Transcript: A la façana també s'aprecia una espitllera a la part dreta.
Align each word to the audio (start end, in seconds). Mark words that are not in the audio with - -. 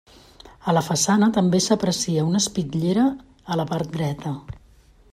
A 0.71 0.73
la 0.77 0.81
façana 0.87 1.27
també 1.35 1.59
s'aprecia 1.67 2.25
una 2.31 2.41
espitllera 2.47 3.07
a 3.57 3.63
la 3.63 3.71
part 3.75 3.97
dreta. 4.01 4.37